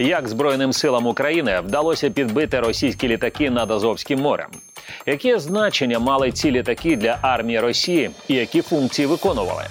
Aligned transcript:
Як 0.00 0.28
Збройним 0.28 0.72
силам 0.72 1.06
України 1.06 1.60
вдалося 1.60 2.10
підбити 2.10 2.60
російські 2.60 3.08
літаки 3.08 3.50
над 3.50 3.70
Азовським 3.70 4.20
морем? 4.20 4.46
Яке 5.06 5.38
значення 5.38 5.98
мали 5.98 6.32
ці 6.32 6.50
літаки 6.50 6.96
для 6.96 7.18
армії 7.22 7.60
Росії 7.60 8.10
і 8.28 8.34
які 8.34 8.62
функції 8.62 9.06
виконували? 9.06 9.64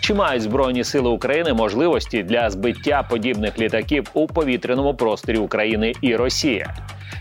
Чи 0.00 0.14
мають 0.14 0.42
збройні 0.42 0.84
сили 0.84 1.08
України 1.08 1.52
можливості 1.52 2.22
для 2.22 2.50
збиття 2.50 3.06
подібних 3.10 3.58
літаків 3.58 4.10
у 4.14 4.26
повітряному 4.26 4.94
просторі 4.94 5.38
України 5.38 5.92
і 6.00 6.16
Росії? 6.16 6.66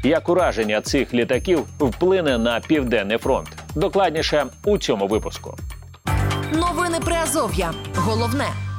Як 0.03 0.29
ураження 0.29 0.81
цих 0.81 1.13
літаків 1.13 1.59
вплине 1.79 2.37
на 2.37 2.59
південний 2.59 3.17
фронт? 3.17 3.47
Докладніше 3.75 4.45
у 4.65 4.77
цьому 4.77 5.07
випуску. 5.07 5.57
Новини 6.53 6.97
Приазов'я. 7.05 7.73
Головне. 7.95 8.72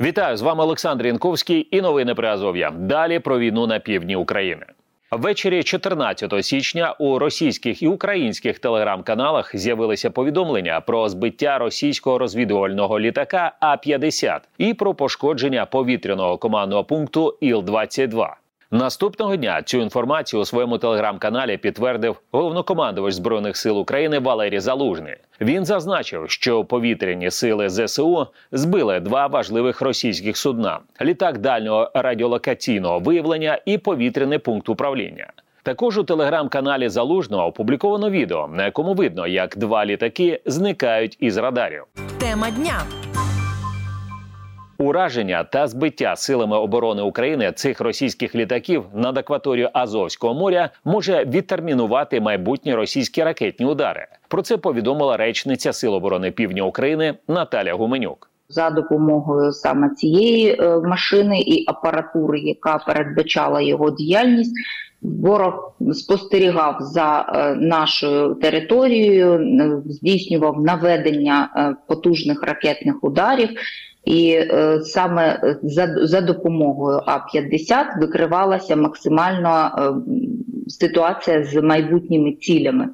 Вітаю 0.00 0.36
з 0.36 0.42
вами 0.42 0.62
Олександр 0.62 1.06
Янковський 1.06 1.68
і 1.70 1.80
новини 1.80 2.14
Приазов'я. 2.14 2.70
Далі 2.70 3.18
про 3.18 3.38
війну 3.38 3.66
на 3.66 3.78
півдні 3.78 4.16
України. 4.16 4.66
Ввечері 5.10 5.62
14 5.62 6.44
січня 6.44 6.92
у 6.98 7.18
російських 7.18 7.82
і 7.82 7.88
українських 7.88 8.58
телеграм-каналах 8.58 9.56
з'явилися 9.56 10.10
повідомлення 10.10 10.80
про 10.80 11.08
збиття 11.08 11.58
російського 11.58 12.18
розвідувального 12.18 13.00
літака 13.00 13.52
А 13.60 13.76
50 13.76 14.48
і 14.58 14.74
про 14.74 14.94
пошкодження 14.94 15.66
повітряного 15.66 16.38
командного 16.38 16.84
пункту 16.84 17.38
Іл 17.40 17.62
22 17.62 18.36
Наступного 18.76 19.36
дня 19.36 19.62
цю 19.62 19.78
інформацію 19.78 20.40
у 20.40 20.44
своєму 20.44 20.78
телеграм-каналі 20.78 21.56
підтвердив 21.56 22.16
головнокомандувач 22.32 23.14
збройних 23.14 23.56
сил 23.56 23.78
України 23.78 24.18
Валерій 24.18 24.60
Залужний. 24.60 25.16
Він 25.40 25.64
зазначив, 25.64 26.24
що 26.28 26.64
повітряні 26.64 27.30
сили 27.30 27.68
ЗСУ 27.68 28.26
збили 28.52 29.00
два 29.00 29.26
важливих 29.26 29.80
російських 29.80 30.36
судна: 30.36 30.78
літак 31.02 31.38
дальнього 31.38 31.90
радіолокаційного 31.94 32.98
виявлення 32.98 33.58
і 33.64 33.78
повітряний 33.78 34.38
пункт 34.38 34.68
управління. 34.68 35.32
Також 35.62 35.98
у 35.98 36.04
телеграм-каналі 36.04 36.88
Залужного 36.88 37.46
опубліковано 37.46 38.10
відео, 38.10 38.48
на 38.48 38.64
якому 38.64 38.94
видно, 38.94 39.26
як 39.26 39.56
два 39.56 39.86
літаки 39.86 40.40
зникають 40.46 41.16
із 41.20 41.36
радарів. 41.36 41.84
Тема 42.18 42.50
дня. 42.50 42.82
Ураження 44.78 45.44
та 45.44 45.66
збиття 45.66 46.16
силами 46.16 46.56
оборони 46.56 47.02
України 47.02 47.52
цих 47.52 47.80
російських 47.80 48.34
літаків 48.34 48.84
над 48.94 49.18
акваторією 49.18 49.70
Азовського 49.72 50.34
моря 50.34 50.70
може 50.84 51.24
відтермінувати 51.24 52.20
майбутні 52.20 52.74
російські 52.74 53.22
ракетні 53.22 53.66
удари. 53.66 54.06
Про 54.28 54.42
це 54.42 54.56
повідомила 54.56 55.16
речниця 55.16 55.72
Сил 55.72 55.94
оборони 55.94 56.30
Півдня 56.30 56.62
України 56.62 57.14
Наталя 57.28 57.74
Гуменюк. 57.74 58.30
За 58.48 58.70
допомогою 58.70 59.52
саме 59.52 59.90
цієї 59.90 60.56
е, 60.60 60.80
машини 60.80 61.40
і 61.40 61.64
апаратури, 61.68 62.38
яка 62.38 62.78
передбачала 62.78 63.60
його 63.60 63.90
діяльність, 63.90 64.54
ворог 65.02 65.72
спостерігав 65.92 66.76
за 66.80 67.32
е, 67.34 67.54
нашою 67.54 68.34
територією, 68.34 69.32
е, 69.32 69.82
здійснював 69.86 70.62
наведення 70.62 71.48
потужних 71.88 72.42
ракетних 72.42 73.04
ударів. 73.04 73.48
І 74.06 74.30
е, 74.30 74.80
саме 74.80 75.40
за 75.62 76.06
за 76.06 76.20
допомогою 76.20 77.00
А-50 77.06 78.00
викривалася 78.00 78.76
максимально 78.76 79.70
е, 79.78 79.82
ситуація 80.68 81.44
з 81.44 81.62
майбутніми 81.62 82.32
цілями. 82.32 82.88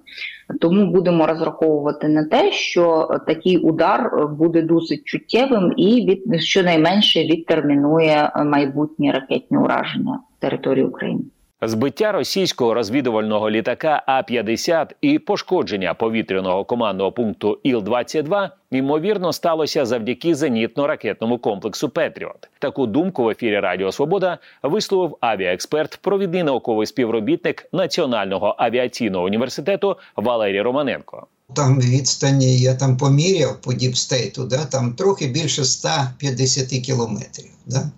Тому 0.60 0.86
будемо 0.86 1.26
розраховувати 1.26 2.08
на 2.08 2.24
те, 2.24 2.52
що 2.52 3.08
такий 3.26 3.58
удар 3.58 4.28
буде 4.38 4.62
досить 4.62 5.04
чуттєвим 5.04 5.72
і 5.76 6.06
від 6.08 6.42
щонайменше 6.42 7.24
відтермінує 7.24 8.32
майбутні 8.44 9.12
ракетні 9.12 9.58
ураження 9.58 10.20
території 10.38 10.84
України. 10.84 11.22
Збиття 11.64 12.12
російського 12.12 12.74
розвідувального 12.74 13.50
літака 13.50 14.02
А 14.06 14.22
50 14.22 14.94
і 15.00 15.18
пошкодження 15.18 15.94
повітряного 15.94 16.64
командного 16.64 17.12
пункту 17.12 17.58
Іл 17.62 17.82
22 17.82 18.50
ймовірно 18.70 19.32
сталося 19.32 19.86
завдяки 19.86 20.34
зенітно-ракетному 20.34 21.38
комплексу 21.38 21.88
Петріот. 21.88 22.48
Таку 22.58 22.86
думку 22.86 23.24
в 23.24 23.28
ефірі 23.28 23.60
Радіо 23.60 23.92
Свобода 23.92 24.38
висловив 24.62 25.16
авіаексперт, 25.20 25.98
провідний 26.02 26.42
науковий 26.42 26.86
співробітник 26.86 27.68
Національного 27.72 28.54
авіаційного 28.58 29.24
університету 29.24 29.96
Валерій 30.16 30.62
Романенко. 30.62 31.26
Там 31.54 31.80
відстані 31.80 32.58
я 32.58 32.74
там 32.74 32.96
поміряв 32.96 33.60
по 33.60 33.72
Діпстейту, 33.72 34.44
да 34.44 34.64
там 34.64 34.92
трохи 34.94 35.26
більше 35.26 35.64
150 35.64 36.68
кілометрів. 36.68 37.50
Да? 37.66 37.90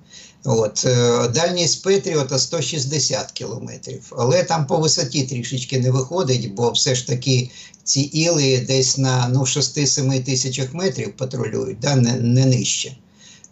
От, 0.45 0.85
е, 0.87 1.29
Дальність 1.29 1.83
Петріота 1.83 2.39
160 2.39 3.33
кілометрів, 3.33 4.13
але 4.17 4.43
там 4.43 4.67
по 4.67 4.77
висоті 4.77 5.23
трішечки 5.23 5.79
не 5.79 5.91
виходить, 5.91 6.55
бо 6.55 6.71
все 6.71 6.95
ж 6.95 7.07
таки 7.07 7.51
ці 7.85 8.01
Іли 8.01 8.65
десь 8.69 8.99
на 8.99 9.29
ну, 9.29 9.41
6-7 9.41 10.25
тисячах 10.25 10.75
метрів 10.75 11.17
патрулюють, 11.17 11.79
да, 11.81 11.97
не 11.97 12.13
не 12.13 12.47
нижче. 12.47 12.97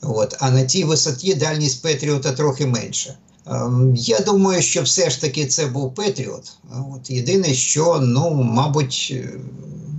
От, 0.03 0.37
А 0.39 0.51
на 0.51 0.65
тій 0.65 0.85
висоті 0.85 1.35
дальність 1.35 1.83
Петріота 1.83 2.33
трохи 2.33 2.67
менша. 2.67 3.15
Ем, 3.47 3.95
я 3.97 4.19
думаю, 4.19 4.63
що 4.63 4.83
все 4.83 5.11
ж 5.11 5.21
таки 5.21 5.47
це 5.47 5.67
був 5.67 5.95
Петріот. 5.95 6.53
От, 6.95 7.11
Єдине, 7.11 7.55
що, 7.55 8.01
ну, 8.03 8.31
мабуть, 8.31 9.09
е, 9.11 9.31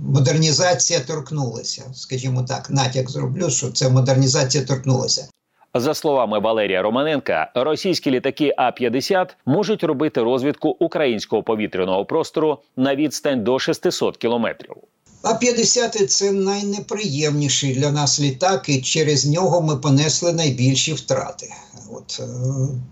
модернізація 0.04 1.00
торкнулася, 1.00 1.82
скажімо 1.94 2.42
так, 2.42 2.70
натяк 2.70 3.10
зроблю, 3.10 3.50
що 3.50 3.70
це 3.70 3.88
модернізація 3.88 4.64
торкнулася. 4.64 5.28
За 5.76 5.94
словами 5.94 6.38
Валерія 6.38 6.82
Романенка, 6.82 7.50
російські 7.54 8.10
літаки 8.10 8.54
А 8.56 8.72
50 8.72 9.36
можуть 9.46 9.84
робити 9.84 10.22
розвідку 10.22 10.68
українського 10.68 11.42
повітряного 11.42 12.04
простору 12.04 12.58
на 12.76 12.96
відстань 12.96 13.44
до 13.44 13.58
600 13.58 14.16
кілометрів. 14.16 14.74
А 15.22 15.34
50 15.34 16.10
це 16.10 16.32
найнеприємніший 16.32 17.74
для 17.74 17.90
нас 17.90 18.20
літак, 18.20 18.68
і 18.68 18.82
через 18.82 19.26
нього 19.26 19.60
ми 19.60 19.76
понесли 19.76 20.32
найбільші 20.32 20.92
втрати. 20.92 21.48
От 21.92 22.20
е, 22.20 22.24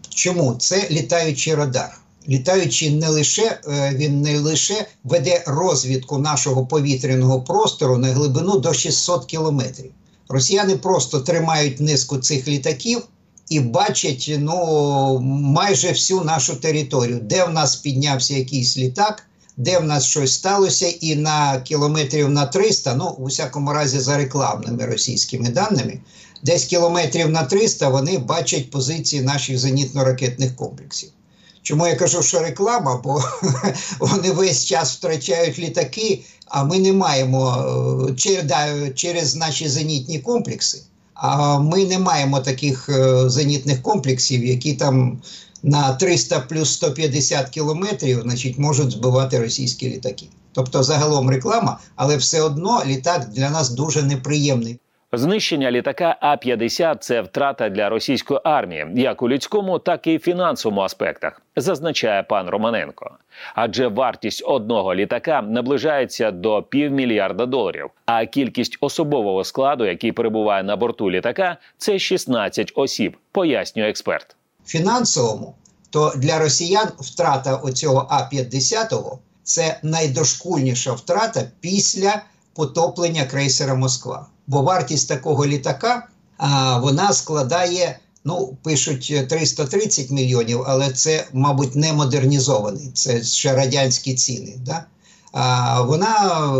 чому 0.09 0.55
це 0.55 0.89
літаючий 0.91 1.55
радар? 1.55 1.99
Літаючий 2.29 2.91
не 2.91 3.09
лише 3.09 3.59
е, 3.69 3.93
він 3.95 4.21
не 4.21 4.41
лише 4.41 4.87
веде 5.05 5.45
розвідку 5.47 6.19
нашого 6.19 6.67
повітряного 6.67 7.43
простору 7.43 7.99
на 7.99 8.09
глибину 8.09 8.59
до 8.59 8.73
600 8.73 9.25
кілометрів. 9.25 9.93
Росіяни 10.33 10.77
просто 10.77 11.21
тримають 11.21 11.81
низку 11.81 12.19
цих 12.19 12.49
літаків 12.49 13.03
і 13.49 13.61
бачать 13.61 14.31
ну, 14.39 15.19
майже 15.23 15.89
всю 15.89 16.21
нашу 16.21 16.57
територію, 16.57 17.21
де 17.23 17.45
в 17.45 17.51
нас 17.51 17.77
піднявся 17.77 18.35
якийсь 18.35 18.79
літак, 18.79 19.27
де 19.57 19.79
в 19.79 19.85
нас 19.85 20.05
щось 20.05 20.35
сталося, 20.35 20.87
і 20.87 21.17
на 21.17 21.61
кілометрів 21.61 22.29
на 22.29 22.47
300, 22.47 22.95
ну, 22.95 23.09
у 23.19 23.25
всякому 23.25 23.73
разі, 23.73 24.01
за 24.01 24.17
рекламними 24.17 24.87
російськими 24.87 25.49
даними, 25.49 26.01
десь 26.43 26.65
кілометрів 26.65 27.29
на 27.29 27.43
300 27.43 27.89
вони 27.89 28.19
бачать 28.19 28.71
позиції 28.71 29.23
наших 29.23 29.57
зенітно-ракетних 29.57 30.55
комплексів. 30.55 31.11
Чому 31.63 31.87
я 31.87 31.97
кажу, 31.97 32.23
що 32.23 32.41
реклама? 32.41 33.01
Бо 33.05 33.23
вони 33.99 34.31
весь 34.31 34.65
час 34.65 34.97
втрачають 34.97 35.59
літаки, 35.59 36.21
а 36.49 36.65
ми 36.65 36.79
не 36.79 36.93
маємо 36.93 37.67
е, 38.09 38.93
через 38.95 39.37
наші 39.37 39.69
зенітні 39.69 40.19
комплекси. 40.19 40.83
А 41.15 41.59
ми 41.59 41.85
не 41.85 41.99
маємо 41.99 42.41
таких 42.41 42.89
е, 42.89 43.29
зенітних 43.29 43.83
комплексів, 43.83 44.45
які 44.45 44.75
там 44.75 45.23
на 45.63 45.93
300 45.93 46.41
плюс 46.41 46.73
150 46.73 47.49
кілометрів 47.49 48.23
значить, 48.23 48.59
можуть 48.59 48.91
збивати 48.91 49.39
російські 49.39 49.89
літаки. 49.89 50.27
Тобто, 50.53 50.83
загалом 50.83 51.31
реклама, 51.31 51.79
але 51.97 52.17
все 52.17 52.43
одно 52.43 52.83
літак 52.87 53.29
для 53.35 53.51
нас 53.51 53.71
дуже 53.71 54.03
неприємний. 54.03 54.79
Знищення 55.15 55.71
літака 55.71 56.17
А 56.21 56.37
50 56.37 57.05
це 57.05 57.21
втрата 57.23 57.69
для 57.69 57.89
російської 57.89 58.41
армії, 58.45 58.87
як 58.95 59.23
у 59.23 59.29
людському, 59.29 59.79
так 59.79 60.07
і 60.07 60.19
фінансовому 60.19 60.81
аспектах, 60.81 61.43
зазначає 61.57 62.23
пан 62.23 62.49
Романенко. 62.49 63.11
Адже 63.55 63.89
вартість 63.89 64.43
одного 64.47 64.95
літака 64.95 65.43
наближається 65.43 66.31
до 66.31 66.63
півмільярда 66.63 67.47
доларів. 67.47 67.91
А 68.07 68.27
кількість 68.27 68.79
особового 68.81 69.45
складу, 69.45 69.85
який 69.85 70.13
перебуває 70.13 70.63
на 70.63 70.77
борту 70.77 71.11
літака, 71.11 71.57
це 71.79 71.99
16 71.99 72.73
осіб, 72.75 73.17
пояснює 73.33 73.89
експерт. 73.89 74.37
Фінансовому 74.67 75.55
то 75.91 76.13
для 76.17 76.39
росіян 76.39 76.89
втрата 77.01 77.57
оцього 77.57 78.07
А 78.11 78.23
50 78.23 78.95
це 79.43 79.79
найдошкульніша 79.83 80.93
втрата 80.93 81.43
після 81.61 82.23
потоплення 82.55 83.25
крейсера 83.25 83.75
Москва 83.75 84.27
бо 84.47 84.63
вартість 84.63 85.09
такого 85.09 85.47
літака 85.47 86.09
а, 86.39 86.79
вона 86.79 87.13
складає, 87.13 87.99
ну, 88.25 88.57
пишуть 88.63 89.15
330 89.29 90.11
мільйонів, 90.11 90.65
але 90.67 90.91
це, 90.91 91.27
мабуть, 91.33 91.77
не 91.77 91.93
модернізований, 91.93 92.91
це 92.95 93.23
ще 93.23 93.55
радянські 93.55 94.15
ціни. 94.15 94.55
Да? 94.67 94.85
А, 95.33 95.83
Вона 95.83 96.55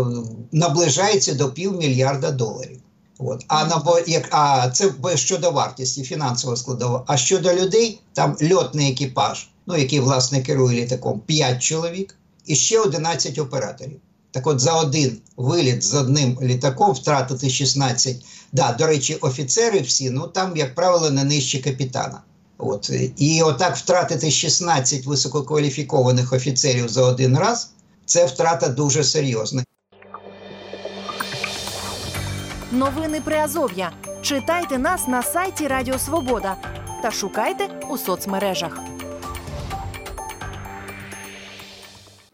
наближається 0.51 1.33
до 1.33 1.49
півмільярда 1.49 2.31
доларів. 2.31 2.79
От. 3.19 3.45
А 3.47 3.65
на 3.65 3.83
як 4.07 4.27
а 4.31 4.69
це 4.69 4.91
щодо 5.15 5.51
вартості, 5.51 6.03
фінансова 6.03 6.55
складова. 6.55 7.03
А 7.07 7.17
щодо 7.17 7.53
людей, 7.53 8.01
там 8.13 8.37
льотний 8.51 8.91
екіпаж, 8.91 9.47
ну 9.65 9.77
який 9.77 9.99
власне 9.99 10.41
керує 10.41 10.81
літаком, 10.81 11.19
5 11.25 11.63
чоловік 11.63 12.15
і 12.45 12.55
ще 12.55 12.79
11 12.79 13.37
операторів. 13.37 13.99
Так 14.33 14.47
от 14.47 14.59
за 14.59 14.73
один 14.73 15.17
виліт 15.37 15.83
з 15.83 15.93
одним 15.93 16.37
літаком 16.41 16.91
втратити 16.91 17.49
16. 17.49 18.25
Да, 18.51 18.75
до 18.79 18.87
речі, 18.87 19.15
офіцери 19.15 19.81
всі, 19.81 20.09
ну 20.09 20.27
там, 20.27 20.57
як 20.57 20.75
правило, 20.75 21.11
не 21.11 21.23
нижче 21.23 21.61
капітана. 21.61 22.21
От. 22.57 22.91
І 23.17 23.41
отак 23.41 23.77
втратити 23.77 24.31
16 24.31 25.05
висококваліфікованих 25.05 26.33
офіцерів 26.33 26.89
за 26.89 27.01
один 27.01 27.37
раз 27.37 27.69
це 28.05 28.25
втрата 28.25 28.67
дуже 28.67 29.03
серйозна. 29.03 29.63
Новини 32.71 33.21
Приазов'я. 33.21 33.91
Читайте 34.21 34.77
нас 34.77 35.07
на 35.07 35.23
сайті 35.23 35.67
Радіо 35.67 35.99
Свобода 35.99 36.55
та 37.03 37.11
шукайте 37.11 37.69
у 37.89 37.97
соцмережах. 37.97 38.92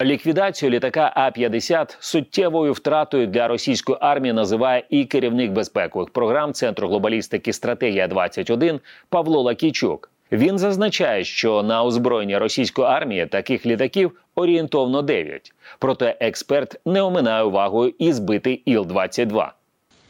Ліквідацію 0.04 0.70
літака 0.70 1.14
А-50 1.16 1.98
суттєвою 2.00 2.74
втратою 2.74 3.28
для 3.28 3.48
російської 3.48 3.98
армії 4.02 4.34
називає 4.34 4.84
і 4.90 5.06
керівник 5.06 5.52
безпекових 5.52 6.10
програм 6.10 6.54
Центру 6.54 6.88
глобалістики 6.88 7.54
Стратегія 7.54 8.08
21 8.08 8.80
Павло 9.10 9.42
Лакійчук. 9.42 10.12
Він 10.32 10.58
зазначає, 10.58 11.24
що 11.24 11.64
на 11.64 11.84
озброєння 11.84 12.40
російської 12.40 12.88
армії 12.88 13.26
таких 13.26 13.66
літаків 13.66 14.12
орієнтовно 14.36 15.02
9. 15.02 15.54
Проте 15.80 16.18
експерт 16.20 16.80
не 16.86 17.02
оминає 17.02 17.44
увагою 17.44 17.94
і 18.00 18.14
збитий 18.14 18.64
Іл-22. 18.68 19.48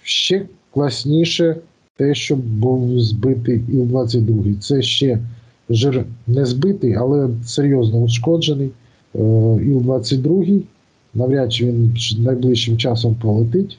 ще 0.04 0.46
класніше 0.74 1.56
те, 1.98 2.16
що 2.16 2.36
був 2.36 3.00
збитий 3.00 3.60
Іл-22. 3.60 4.60
Це 4.60 4.82
ще 4.82 5.20
жир 5.70 6.04
не 6.28 6.46
збитий, 6.46 6.96
але 6.96 7.30
серйозно 7.46 7.98
ушкоджений. 7.98 8.72
Е, 9.16 9.20
Іл-22. 9.20 10.62
Навряд 11.14 11.54
чи 11.54 11.66
він 11.66 11.94
найближчим 12.20 12.78
часом 12.78 13.16
полетить. 13.16 13.78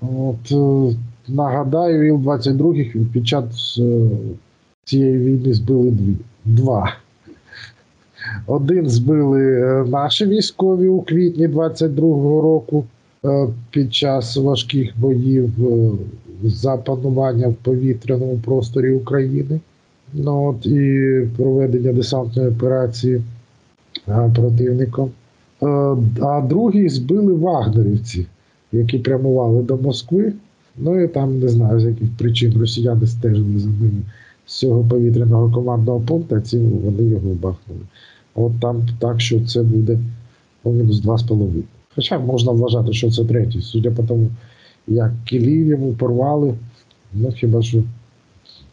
От, 0.00 0.52
е, 0.52 0.96
нагадаю, 1.28 2.14
Іл-22 2.14 3.04
під 3.12 3.28
час 3.28 3.78
е, 3.78 4.08
цієї 4.84 5.18
війни 5.18 5.54
збили 5.54 5.90
дві. 5.90 6.14
два. 6.44 6.96
Один 8.46 8.88
збили 8.88 9.40
наші 9.88 10.26
військові 10.26 10.88
у 10.88 11.00
квітні 11.02 11.48
22-го 11.48 12.40
року 12.40 12.84
під 13.70 13.94
час 13.94 14.36
важких 14.36 14.92
боїв 14.98 15.50
за 16.44 16.76
панування 16.76 17.48
в 17.48 17.54
повітряному 17.54 18.40
просторі 18.44 18.92
України. 18.92 19.60
Ну, 20.14 20.44
от, 20.44 20.66
і 20.66 21.20
проведення 21.36 21.92
десантної 21.92 22.48
операції 22.48 23.22
противником. 24.06 25.10
Е, 25.62 25.66
А 26.22 26.40
другий 26.48 26.88
збили 26.88 27.32
вагнерівці, 27.32 28.26
які 28.72 28.98
прямували 28.98 29.62
до 29.62 29.76
Москви. 29.76 30.32
Ну 30.76 31.00
і 31.00 31.08
там 31.08 31.38
не 31.38 31.48
знаю, 31.48 31.80
з 31.80 31.84
яких 31.84 32.16
причин 32.18 32.60
росіяни 32.60 33.06
стежили 33.06 33.58
за 33.58 33.68
ними 33.68 34.02
з 34.46 34.58
цього 34.58 34.84
повітряного 34.84 35.50
командного 35.52 36.00
пункту, 36.00 36.36
а 36.36 36.40
ці 36.40 36.58
вони 36.58 37.02
його 37.02 37.34
бахнули. 37.34 37.80
От 38.34 38.52
там 38.60 38.88
так, 38.98 39.20
що 39.20 39.40
це 39.40 39.62
буде 39.62 39.98
по 40.62 40.72
мінус 40.72 41.02
2,5. 41.04 41.62
Хоча 41.94 42.18
можна 42.18 42.52
вважати, 42.52 42.92
що 42.92 43.10
це 43.10 43.24
третій, 43.24 43.60
судя 43.60 43.90
по 43.90 44.02
тому, 44.02 44.30
як 44.88 45.12
кілів 45.24 45.66
йому 45.66 45.92
порвали, 45.92 46.54
ну 47.14 47.32
хіба 47.32 47.62
що 47.62 47.82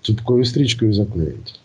цупкою 0.02 0.46
стрічкою 0.46 0.94
заклеїть. 0.94 1.60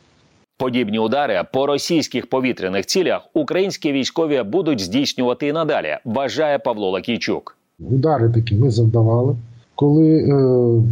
Подібні 0.56 0.98
удари 0.98 1.42
по 1.52 1.66
російських 1.66 2.26
повітряних 2.26 2.86
цілях 2.86 3.28
українські 3.34 3.92
військові 3.92 4.42
будуть 4.42 4.80
здійснювати 4.80 5.46
і 5.46 5.52
надалі, 5.52 5.98
вважає 6.04 6.58
Павло 6.58 6.90
Лакійчук. 6.90 7.56
Удари 7.90 8.30
такі 8.30 8.54
ми 8.54 8.70
завдавали. 8.70 9.36
Коли 9.74 10.16
е, 10.16 10.82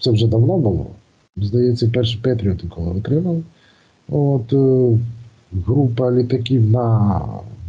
це 0.00 0.10
вже 0.10 0.26
давно 0.26 0.58
було, 0.58 0.86
здається, 1.36 1.90
перші 1.94 2.18
Петріоти, 2.18 2.68
коли 2.74 2.90
отримали. 2.90 3.42
От 4.08 4.52
е, 4.52 4.98
група 5.66 6.12
літаків 6.12 6.70
на 6.70 7.20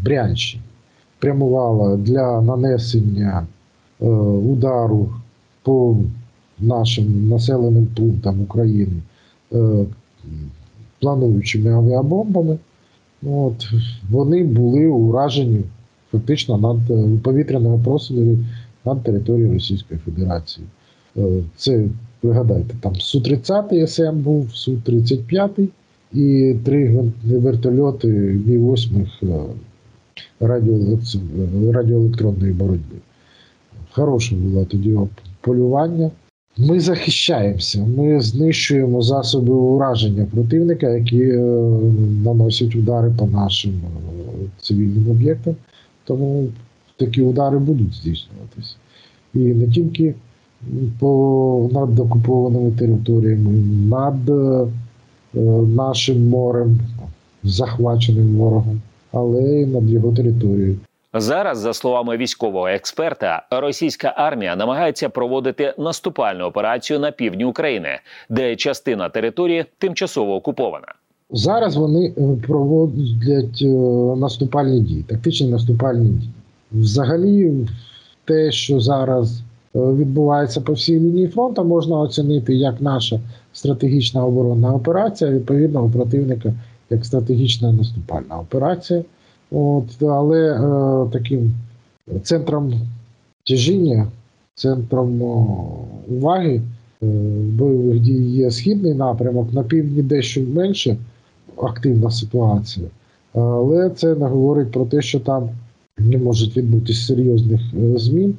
Брянщині 0.03 0.63
прямувала 1.19 1.97
для 1.97 2.41
нанесення 2.41 3.47
е, 4.01 4.05
удару 4.05 5.09
по 5.63 5.97
нашим 6.59 7.29
населеним 7.29 7.85
пунктам 7.85 8.41
України 8.41 9.01
е, 9.53 9.85
плануючими 11.01 11.69
авіабомбами. 11.73 12.57
От, 13.23 13.67
вони 14.09 14.43
були 14.43 14.87
уражені 14.87 15.61
фактично 16.11 16.57
над 16.57 16.77
е, 16.89 16.93
у 16.93 17.17
повітряному 17.17 17.79
просторі 17.79 18.37
над 18.85 19.03
територією 19.03 19.53
Російської 19.53 19.99
Федерації. 20.05 20.65
Е, 21.17 21.21
Це, 21.55 21.85
пригадайте, 22.21 22.75
там 22.81 22.93
Су-30 22.93 23.87
СМ 23.87 24.17
був, 24.19 24.47
Су-35 24.53 25.67
і 26.13 26.55
три 26.65 27.03
вертольоти 27.23 28.07
Мі-8 28.47 29.05
радіоелек- 30.39 31.71
радіоелектронної 31.71 32.53
боротьби. 32.53 32.95
Хороше 33.91 34.35
було 34.35 34.65
тоді 34.65 34.97
полювання. 35.41 36.11
Ми 36.57 36.79
захищаємося, 36.79 37.85
ми 37.97 38.21
знищуємо 38.21 39.01
засоби 39.01 39.53
ураження 39.53 40.25
противника, 40.33 40.89
які 40.89 41.21
е, 41.21 41.37
наносять 42.23 42.75
удари 42.75 43.13
по 43.17 43.25
нашим 43.25 43.71
е, 43.71 44.49
цивільним 44.61 45.11
об'єктам. 45.11 45.55
Тому 46.05 46.47
такі 46.97 47.21
удари 47.21 47.59
будуть 47.59 47.93
здійснюватися. 47.93 48.75
І 49.33 49.39
не 49.39 49.67
тільки 49.67 50.13
по 50.99 51.69
над 51.73 51.99
окупованими 51.99 52.71
територіями, 52.71 53.51
над 53.89 54.29
е, 54.29 54.67
нашим 55.75 56.29
морем, 56.29 56.79
захваченим 57.43 58.35
ворогом, 58.35 58.81
але 59.11 59.43
й 59.43 59.65
над 59.65 59.89
його 59.89 60.11
територією. 60.11 60.77
Зараз, 61.13 61.57
за 61.57 61.73
словами 61.73 62.17
військового 62.17 62.67
експерта, 62.67 63.47
російська 63.51 64.13
армія 64.17 64.55
намагається 64.55 65.09
проводити 65.09 65.73
наступальну 65.77 66.45
операцію 66.45 66.99
на 66.99 67.11
півдні 67.11 67.45
України, 67.45 67.89
де 68.29 68.55
частина 68.55 69.09
території 69.09 69.65
тимчасово 69.77 70.35
окупована. 70.35 70.87
Зараз 71.31 71.75
вони 71.75 72.13
е, 72.17 72.37
проводять 72.47 73.61
е, 73.61 73.65
наступальні 74.15 74.79
дії, 74.79 75.03
тактичні 75.03 75.47
наступальні 75.47 76.09
дії. 76.09 76.31
Взагалі, 76.71 77.67
те, 78.25 78.51
що 78.51 78.79
зараз 78.79 79.39
е, 79.39 79.79
відбувається 79.79 80.61
по 80.61 80.73
всій 80.73 80.99
лінії 80.99 81.27
фронту, 81.27 81.63
можна 81.63 81.99
оцінити 81.99 82.55
як 82.55 82.81
наша 82.81 83.19
стратегічна 83.53 84.25
оборонна 84.25 84.73
операція, 84.73 85.31
відповідно 85.31 85.83
у 85.83 85.89
противника 85.89 86.53
як 86.89 87.05
стратегічна 87.05 87.71
наступальна 87.71 88.39
операція. 88.39 89.03
От, 89.51 90.01
але 90.01 90.53
е, 90.53 91.09
таким 91.11 91.53
центром 92.23 92.73
тяжіння, 93.47 94.07
центром 94.55 95.21
уваги 96.07 96.61
е, 97.03 97.05
бойових 97.45 97.99
дій 97.99 98.23
є 98.23 98.51
східний 98.51 98.93
напрямок, 98.93 99.53
на 99.53 99.63
півдні 99.63 100.01
дещо 100.01 100.41
менше 100.41 100.97
активна 101.57 102.11
ситуація. 102.11 102.87
Але 103.33 103.89
це 103.89 104.15
не 104.15 104.25
говорить 104.25 104.71
про 104.71 104.85
те, 104.85 105.01
що 105.01 105.19
там 105.19 105.49
не 105.97 106.17
можуть 106.17 106.57
відбутися 106.57 107.05
серйозних 107.05 107.61
е, 107.61 107.97
змін. 107.97 108.37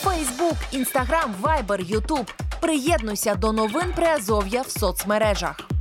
Фейсбук, 0.00 0.56
Інстаграм, 0.72 1.34
Вайбер, 1.42 1.80
Ютуб. 1.80 2.26
Приєднуйся 2.60 3.34
до 3.34 3.52
новин 3.52 3.86
Приазов'я 3.96 4.62
в 4.62 4.70
соцмережах. 4.70 5.73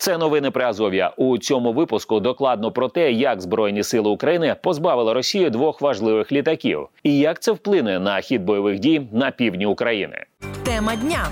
Це 0.00 0.18
новини 0.18 0.50
при 0.50 0.64
Азов'я. 0.64 1.12
У 1.16 1.38
цьому 1.38 1.72
випуску 1.72 2.20
докладно 2.20 2.72
про 2.72 2.88
те, 2.88 3.12
як 3.12 3.40
Збройні 3.40 3.82
сили 3.82 4.10
України 4.10 4.56
позбавили 4.62 5.12
Росію 5.12 5.50
двох 5.50 5.80
важливих 5.80 6.32
літаків, 6.32 6.88
і 7.02 7.18
як 7.18 7.40
це 7.40 7.52
вплине 7.52 7.98
на 7.98 8.20
хід 8.20 8.44
бойових 8.44 8.78
дій 8.78 9.08
на 9.12 9.30
півдні 9.30 9.66
України. 9.66 10.24
Тема 10.64 10.96
дня. 10.96 11.26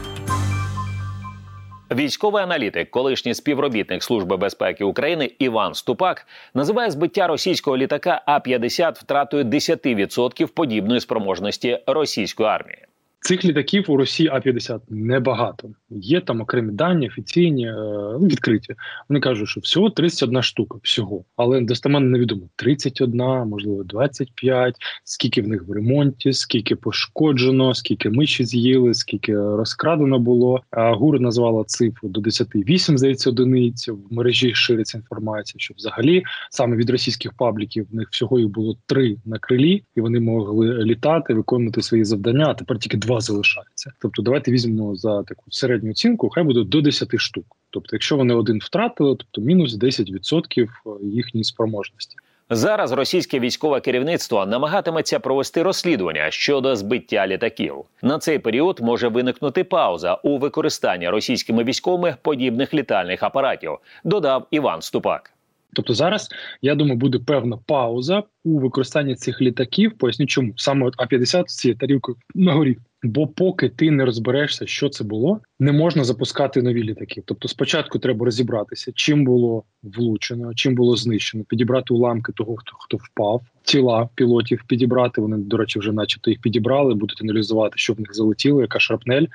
Військовий 1.91 2.43
аналітик, 2.43 2.91
колишній 2.91 3.35
співробітник 3.35 4.03
Служби 4.03 4.37
безпеки 4.37 4.85
України 4.85 5.31
Іван 5.39 5.75
Ступак 5.75 6.27
називає 6.55 6.91
збиття 6.91 7.27
російського 7.27 7.77
літака 7.77 8.23
А-50 8.27 9.01
втратою 9.01 9.45
10% 9.45 10.47
подібної 10.47 11.01
спроможності 11.01 11.79
російської 11.87 12.49
армії. 12.49 12.89
Цих 13.21 13.45
літаків 13.45 13.85
у 13.89 13.97
Росії 13.97 14.29
А-50 14.29 14.81
небагато. 14.89 15.71
Є 15.91 16.21
там 16.21 16.41
окремі 16.41 16.73
дані, 16.73 17.09
офіційні, 17.09 17.67
е, 17.67 17.75
ну, 18.21 18.27
відкриті. 18.27 18.75
Вони 19.09 19.21
кажуть, 19.21 19.49
що 19.49 19.61
всього 19.61 19.91
31 19.91 20.43
штука, 20.43 20.79
всього. 20.83 21.25
Але 21.37 21.61
достеменно 21.61 22.07
невідомо 22.11 22.43
31, 22.57 23.21
можливо, 23.49 23.85
25, 23.85 24.77
скільки 25.05 25.43
в 25.43 25.49
них 25.49 25.69
в 25.69 25.73
ремонті, 25.73 26.33
скільки 26.33 26.77
пошкоджено, 26.77 27.75
скільки 27.75 28.11
миші 28.11 28.45
з'їли, 28.45 28.95
скільки 28.95 29.35
розкрадено 29.37 30.19
було. 30.19 30.61
А 30.71 30.93
ГУР 30.93 31.21
назвала 31.21 31.65
цифру 31.65 32.09
до 32.09 32.21
10. 32.21 32.49
8, 32.55 32.99
здається, 32.99 33.31
одиниць. 33.31 33.89
В 33.89 33.99
мережі 34.11 34.55
шириться 34.55 34.99
інформація, 34.99 35.61
що 35.61 35.75
взагалі 35.77 36.23
саме 36.51 36.77
від 36.77 36.91
російських 36.91 37.33
пабліків 37.33 37.87
в 37.91 37.95
них 37.95 38.09
всього 38.11 38.39
їх 38.39 38.49
було 38.49 38.79
три 38.87 39.17
на 39.25 39.39
крилі, 39.39 39.85
і 39.97 40.01
вони 40.01 40.21
могли 40.21 40.85
літати, 40.85 41.35
виконувати 41.35 41.83
свої 41.83 42.05
завдання. 42.05 42.47
А 42.49 42.55
тепер 42.55 42.79
тільки 42.79 42.97
два 43.09 43.21
залишаються. 43.21 43.93
Тобто, 43.99 44.23
давайте 44.23 44.53
візьмемо 44.53 44.97
за 44.97 45.23
таку 45.23 45.45
середню 45.51 45.91
оцінку, 45.91 46.29
хай 46.29 46.45
буде 46.45 46.65
до 46.65 46.81
10 46.81 47.09
штук. 47.17 47.45
Тобто, 47.71 47.89
якщо 47.93 48.17
вони 48.17 48.35
один 48.35 48.59
втратили, 48.59 49.17
тобто 49.17 49.41
мінус 49.41 49.79
10% 49.79 50.69
їхньої 51.03 51.45
спроможності. 51.45 52.17
Зараз 52.51 52.93
російське 52.93 53.41
військове 53.41 53.81
керівництво 53.81 54.47
намагатиметься 54.47 55.19
провести 55.21 55.63
розслідування 55.63 56.31
щодо 56.31 56.77
збиття 56.77 57.27
літаків. 57.27 57.75
На 58.03 58.19
цей 58.19 58.39
період 58.39 58.81
може 58.81 59.09
виникнути 59.09 59.65
пауза 59.65 60.15
у 60.15 60.39
використанні 60.39 61.09
російськими 61.09 61.65
військовими 61.65 62.17
подібних 62.23 62.75
літальних 62.75 63.23
апаратів. 63.23 63.73
Додав 64.05 64.47
Іван 64.51 64.83
Ступак. 64.83 65.33
Тобто 65.73 65.95
зараз 65.95 66.29
я 66.63 66.75
думаю, 66.75 66.97
буде 66.97 67.19
певна 67.19 67.59
пауза 67.67 68.23
у 68.45 68.59
використанні 68.59 69.15
цих 69.15 69.41
літаків. 69.41 69.99
Поясню, 69.99 70.27
чому 70.27 70.53
саме 70.57 70.91
А-50 70.97 71.45
з 71.47 71.57
цією 71.57 71.79
тарілкою 71.79 72.17
на 72.35 72.53
горі. 72.53 72.79
Бо 73.03 73.27
поки 73.27 73.69
ти 73.69 73.91
не 73.91 74.05
розберешся, 74.05 74.67
що 74.67 74.89
це 74.89 75.05
було, 75.05 75.41
не 75.61 75.73
можна 75.73 76.05
запускати 76.05 76.63
нові 76.63 76.83
літаки. 76.83 77.23
Тобто, 77.25 77.49
спочатку 77.49 77.99
треба 77.99 78.25
розібратися, 78.25 78.93
чим 78.95 79.25
було 79.25 79.65
влучено, 79.83 80.55
чим 80.55 80.75
було 80.75 80.97
знищено, 80.97 81.45
підібрати 81.45 81.95
уламки 81.95 82.33
того, 82.33 82.57
хто 82.57 82.73
хто 82.79 82.97
впав, 82.97 83.43
тіла 83.63 84.09
пілотів 84.15 84.63
підібрати. 84.67 85.21
Вони, 85.21 85.37
до 85.37 85.57
речі, 85.57 85.79
вже, 85.79 85.93
начебто, 85.93 86.31
їх 86.31 86.41
підібрали, 86.41 86.95
будуть 86.95 87.23
аналізувати, 87.23 87.73
що 87.77 87.93
в 87.93 88.01
них 88.01 88.15
залетіло, 88.15 88.61
яка 88.61 88.79
шрапнель, 88.79 89.27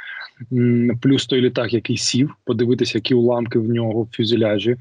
плюс 1.01 1.25
той 1.25 1.41
літак, 1.41 1.73
який 1.73 1.97
сів, 1.97 2.35
подивитися, 2.45 2.97
які 2.97 3.13
уламки 3.13 3.59
в 3.59 3.69
нього 3.69 4.01
в 4.01 4.09
фюзеляжі, 4.11 4.75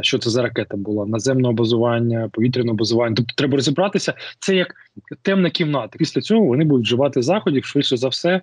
що 0.00 0.18
це 0.18 0.30
за 0.30 0.42
ракета 0.42 0.76
була, 0.76 1.06
наземного 1.06 1.54
базування, 1.54 2.28
повітряного 2.32 2.76
базування. 2.76 3.14
Тобто, 3.14 3.34
треба 3.36 3.56
розібратися. 3.56 4.14
Це 4.38 4.56
як 4.56 4.74
темна 5.22 5.50
кімната. 5.50 5.98
Після 5.98 6.20
цього 6.20 6.44
вони 6.44 6.64
будуть 6.64 6.86
вживати 6.86 7.22
заходів 7.22 7.64
швидше 7.64 7.96
за 7.96 8.09
все. 8.10 8.40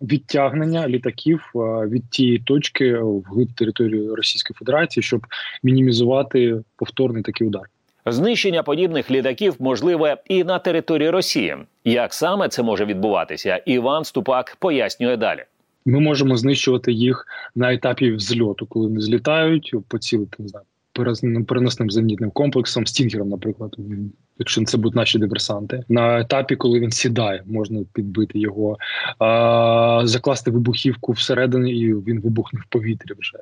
Відтягнення 0.00 0.88
літаків 0.88 1.50
від 1.88 2.10
тієї 2.10 2.38
точки 2.38 2.98
в 2.98 3.22
глиб 3.22 3.48
території 3.52 4.14
Російської 4.14 4.54
Федерації, 4.58 5.02
щоб 5.04 5.26
мінімізувати 5.62 6.62
повторний 6.76 7.22
такий 7.22 7.46
удар. 7.46 7.62
Знищення 8.06 8.62
подібних 8.62 9.10
літаків 9.10 9.54
можливе 9.58 10.16
і 10.28 10.44
на 10.44 10.58
території 10.58 11.10
Росії. 11.10 11.56
Як 11.84 12.14
саме 12.14 12.48
це 12.48 12.62
може 12.62 12.84
відбуватися? 12.84 13.56
Іван 13.56 14.04
Ступак 14.04 14.56
пояснює 14.58 15.16
далі. 15.16 15.44
Ми 15.86 16.00
можемо 16.00 16.36
знищувати 16.36 16.92
їх 16.92 17.26
на 17.54 17.74
етапі 17.74 18.12
взльоту, 18.12 18.66
коли 18.66 18.86
вони 18.86 19.00
злітають, 19.00 19.74
поцілити 19.88 20.36
не 20.38 20.48
знаю, 20.48 20.66
переносним 21.44 21.90
зенітним 21.90 22.30
комплексом, 22.30 22.86
стінгером, 22.86 23.28
наприклад, 23.28 23.76
якщо 24.38 24.64
це 24.64 24.76
будуть 24.76 24.96
наші 24.96 25.18
диверсанти. 25.18 25.84
На 25.88 26.20
етапі, 26.20 26.56
коли 26.56 26.80
він 26.80 26.90
сідає, 26.90 27.42
можна 27.46 27.80
підбити 27.92 28.38
його, 28.38 28.78
а, 29.18 30.02
закласти 30.04 30.50
вибухівку 30.50 31.12
всередині, 31.12 31.72
і 31.72 31.94
він 31.94 32.20
вибухне 32.20 32.60
в 32.60 32.70
повітрі. 32.70 33.14
Вже 33.18 33.38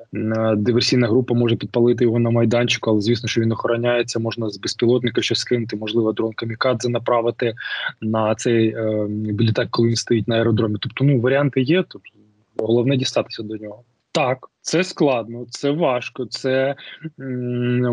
диверсійна 0.55 1.07
група 1.07 1.33
може 1.33 1.55
підпалити 1.55 2.03
його 2.03 2.19
на 2.19 2.29
майданчику, 2.29 2.89
але 2.89 3.01
звісно, 3.01 3.29
що 3.29 3.41
він 3.41 3.51
охороняється. 3.51 4.19
Можна 4.19 4.49
з 4.49 4.57
безпілотника 4.57 5.21
щось 5.21 5.39
скинути, 5.39 5.75
можливо, 5.75 6.11
дрон 6.13 6.33
камікадзе 6.33 6.89
направити 6.89 7.53
на 8.01 8.35
цей 8.35 8.67
е, 8.67 9.07
літак, 9.39 9.67
коли 9.71 9.87
він 9.87 9.95
стоїть 9.95 10.27
на 10.27 10.35
аеродромі. 10.35 10.75
Тобто, 10.81 11.03
ну 11.03 11.19
варіанти 11.19 11.61
є. 11.61 11.83
Тобто 11.87 12.09
головне 12.57 12.97
дістатися 12.97 13.43
до 13.43 13.55
нього. 13.55 13.83
Так, 14.15 14.49
це 14.61 14.83
складно, 14.83 15.45
це 15.49 15.71
важко. 15.71 16.25
Це 16.25 16.75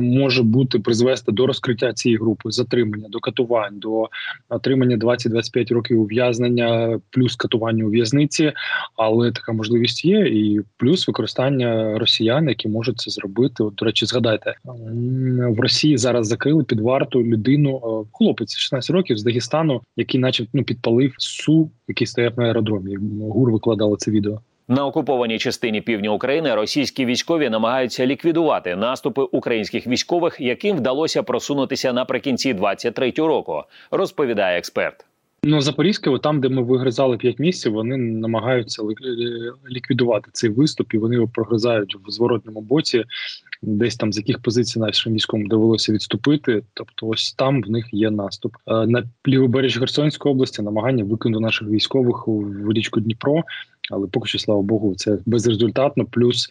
може 0.00 0.42
бути 0.42 0.78
призвести 0.78 1.32
до 1.32 1.46
розкриття 1.46 1.92
цієї 1.92 2.18
групи, 2.18 2.50
затримання, 2.50 3.08
до 3.08 3.20
катувань, 3.20 3.78
до 3.78 4.08
отримання 4.48 4.96
20-25 4.96 5.74
років 5.74 6.00
ув'язнення, 6.00 7.00
плюс 7.10 7.36
катування 7.36 7.84
у 7.84 7.88
в'язниці. 7.88 8.52
Але 8.96 9.32
така 9.32 9.52
можливість 9.52 10.04
є, 10.04 10.18
і 10.18 10.60
плюс 10.76 11.08
використання 11.08 11.98
росіян, 11.98 12.48
які 12.48 12.68
можуть 12.68 12.98
це 12.98 13.10
зробити. 13.10 13.62
От, 13.62 13.74
До 13.74 13.84
речі, 13.84 14.06
згадайте 14.06 14.54
в 15.48 15.60
Росії 15.60 15.98
зараз 15.98 16.26
закрили 16.26 16.64
під 16.64 16.80
варту 16.80 17.22
людину, 17.22 18.06
хлопець 18.12 18.56
16 18.56 18.90
років 18.90 19.18
з 19.18 19.22
Дагестану, 19.22 19.80
який, 19.96 20.20
начебто, 20.20 20.50
ну, 20.54 20.64
підпалив 20.64 21.14
су, 21.18 21.70
який 21.88 22.06
стояв 22.06 22.32
на 22.36 22.44
аеродромі. 22.44 22.96
Гур 23.20 23.52
викладали 23.52 23.96
це 23.96 24.10
відео. 24.10 24.40
На 24.68 24.86
окупованій 24.86 25.38
частині 25.38 25.80
півдня 25.80 26.10
України 26.10 26.54
російські 26.54 27.04
військові 27.04 27.50
намагаються 27.50 28.06
ліквідувати 28.06 28.76
наступи 28.76 29.22
українських 29.22 29.86
військових, 29.86 30.36
яким 30.40 30.76
вдалося 30.76 31.22
просунутися 31.22 31.92
наприкінці 31.92 32.54
23-го 32.54 33.28
року, 33.28 33.62
розповідає 33.90 34.58
експерт. 34.58 35.04
Ну, 35.44 35.60
Запорізьке, 35.60 36.18
там, 36.18 36.40
де 36.40 36.48
ми 36.48 36.62
вигризали 36.62 37.16
5 37.16 37.38
місяців, 37.38 37.72
вони 37.72 37.96
намагаються 37.96 38.82
ліквідувати 39.70 40.30
цей 40.32 40.50
виступ, 40.50 40.94
і 40.94 40.98
вони 40.98 41.14
його 41.14 41.28
прогризають 41.28 41.96
в 42.06 42.10
зворотному 42.10 42.60
боці, 42.60 43.04
десь 43.62 43.96
там 43.96 44.12
з 44.12 44.16
яких 44.16 44.42
позицій 44.42 44.78
нашим 44.78 45.12
військовим 45.12 45.46
довелося 45.46 45.92
відступити. 45.92 46.62
Тобто, 46.74 47.06
ось 47.06 47.32
там 47.32 47.62
в 47.62 47.70
них 47.70 47.86
є 47.92 48.10
наступ. 48.10 48.52
На 48.66 49.04
лівобережжі 49.28 49.78
Херсонської 49.78 50.34
області 50.34 50.62
намагання 50.62 51.04
викинути 51.04 51.42
наших 51.42 51.68
військових 51.68 52.24
в 52.26 52.72
річку 52.72 53.00
Дніпро 53.00 53.42
але 53.92 54.06
поки 54.06 54.28
що, 54.28 54.38
слава 54.38 54.62
Богу, 54.62 54.94
це 54.94 55.18
безрезультатно. 55.26 56.04
Плюс 56.04 56.48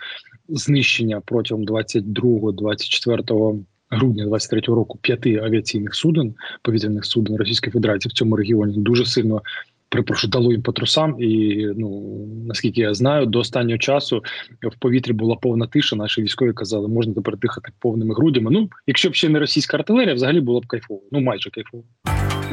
знищення 0.50 1.22
протягом 1.26 1.66
22-24 1.66 3.64
грудня 3.92 4.26
23 4.26 4.62
року 4.62 5.00
п'яти 5.02 5.38
авіаційних 5.38 5.96
суден 5.96 6.34
повітряних 6.62 7.06
суден 7.06 7.38
Російської 7.38 7.72
Федерації 7.72 8.10
в 8.10 8.14
цьому 8.14 8.36
регіоні 8.36 8.74
дуже 8.78 9.06
сильно. 9.06 9.42
Припрошую, 9.90 10.32
дало 10.32 10.52
їм 10.52 10.62
по 10.62 10.72
трусам, 10.72 11.16
і 11.22 11.66
ну 11.78 12.18
наскільки 12.48 12.82
я 12.82 12.94
знаю, 12.94 13.26
до 13.26 13.40
останнього 13.40 13.78
часу 13.78 14.24
в 14.62 14.80
повітрі 14.80 15.14
була 15.14 15.36
повна 15.36 15.68
тиша. 15.68 15.96
Наші 15.96 16.22
військові 16.22 16.54
казали, 16.54 16.88
можна 16.88 17.14
тепер 17.14 17.38
дихати 17.38 17.72
повними 17.80 18.16
грудями. 18.16 18.52
Ну, 18.52 18.70
якщо 18.88 19.10
б 19.10 19.16
ще 19.16 19.30
не 19.30 19.40
російська 19.40 19.78
артилерія, 19.78 20.14
взагалі 20.14 20.42
було 20.42 20.60
б 20.60 20.66
кайфово. 20.66 21.02
Ну 21.12 21.22
майже 21.22 21.50
кайфово. 21.50 21.84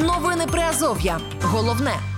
Новини 0.00 0.44
Приазов'я. 0.52 1.18
Головне. 1.42 2.17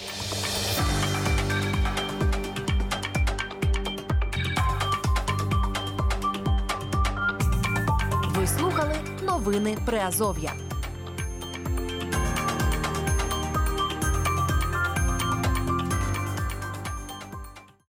Новини 9.51 9.77
Приазов'я. 9.85 10.70